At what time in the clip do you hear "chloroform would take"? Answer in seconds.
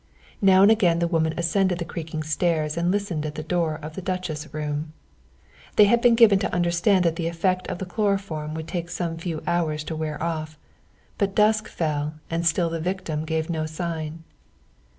7.85-8.89